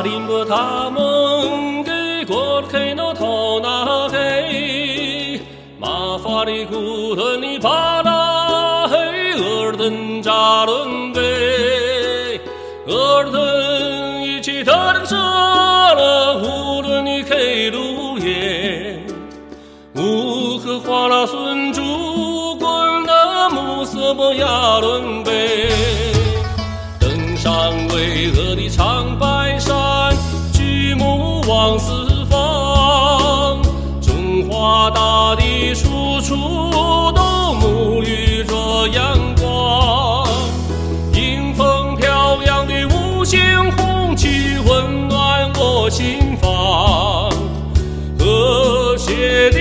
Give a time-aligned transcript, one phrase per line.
[0.00, 5.38] 阿林巴塔孟给果尔克诺托那嘿，
[5.78, 8.96] 玛法里古顿里巴那嘿，
[9.34, 11.20] 额尔登扎伦呗，
[12.86, 17.36] 额尔登一起特能射了乌伦里克
[17.70, 18.98] 鲁耶，
[19.96, 26.09] 乌克花拉孙珠滚的木色莫亚伦呗。
[34.70, 36.36] 大大地处处
[37.12, 37.20] 都
[37.54, 40.24] 沐浴着阳光。
[41.12, 43.40] 迎风飘扬的五星
[43.72, 47.28] 红旗温暖我心房，
[48.16, 49.58] 和谐的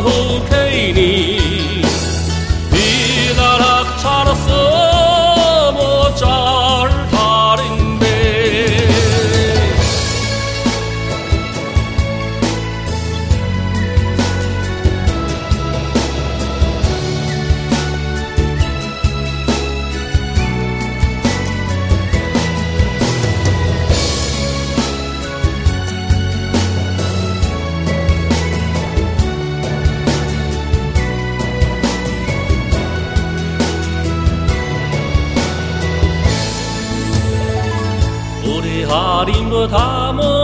[0.00, 0.55] whole
[39.24, 40.35] 林的他们。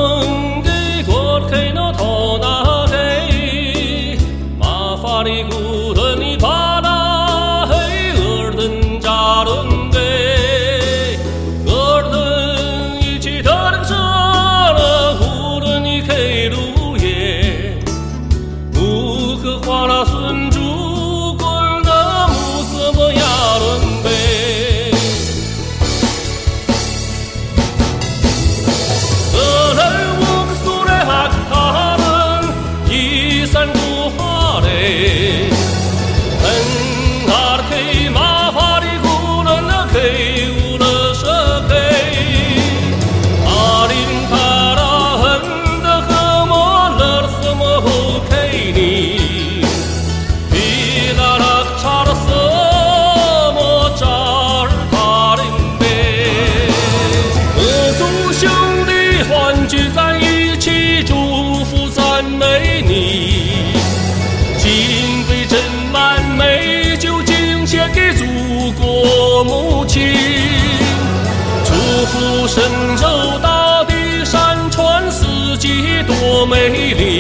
[72.55, 72.63] 神
[72.99, 77.12] 州大地，山川四季多美丽。